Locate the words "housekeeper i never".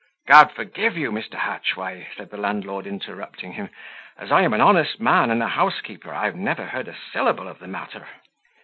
5.47-6.65